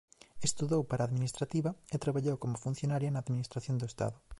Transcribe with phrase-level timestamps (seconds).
[0.47, 4.17] Estudou para administrativa e traballou como funcionaria na Administración do Estado.